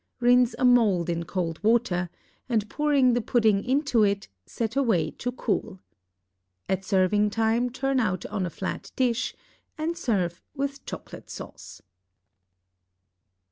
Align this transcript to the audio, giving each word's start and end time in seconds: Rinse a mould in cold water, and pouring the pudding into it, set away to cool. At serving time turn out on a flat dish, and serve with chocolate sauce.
Rinse 0.19 0.55
a 0.57 0.65
mould 0.65 1.11
in 1.11 1.25
cold 1.25 1.63
water, 1.63 2.09
and 2.49 2.67
pouring 2.71 3.13
the 3.13 3.21
pudding 3.21 3.63
into 3.63 4.01
it, 4.01 4.27
set 4.47 4.75
away 4.75 5.11
to 5.19 5.31
cool. 5.31 5.79
At 6.67 6.83
serving 6.83 7.29
time 7.29 7.69
turn 7.69 7.99
out 7.99 8.25
on 8.25 8.47
a 8.47 8.49
flat 8.49 8.91
dish, 8.95 9.35
and 9.77 9.95
serve 9.95 10.41
with 10.55 10.83
chocolate 10.87 11.29
sauce. 11.29 11.83